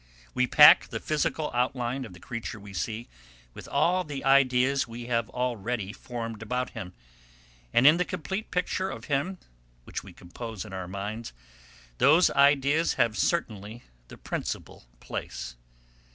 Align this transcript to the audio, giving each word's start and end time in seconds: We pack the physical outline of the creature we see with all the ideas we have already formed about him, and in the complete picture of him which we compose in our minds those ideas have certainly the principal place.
We 0.33 0.47
pack 0.47 0.87
the 0.87 0.99
physical 0.99 1.51
outline 1.53 2.05
of 2.05 2.13
the 2.13 2.19
creature 2.19 2.59
we 2.59 2.73
see 2.73 3.07
with 3.53 3.67
all 3.67 4.03
the 4.03 4.25
ideas 4.25 4.87
we 4.87 5.05
have 5.05 5.29
already 5.29 5.93
formed 5.93 6.41
about 6.41 6.71
him, 6.71 6.93
and 7.71 7.85
in 7.85 7.97
the 7.97 8.03
complete 8.03 8.49
picture 8.49 8.89
of 8.89 9.05
him 9.05 9.37
which 9.83 10.03
we 10.03 10.11
compose 10.11 10.65
in 10.65 10.73
our 10.73 10.87
minds 10.87 11.33
those 11.99 12.31
ideas 12.31 12.95
have 12.95 13.15
certainly 13.15 13.83
the 14.07 14.17
principal 14.17 14.85
place. 14.99 15.55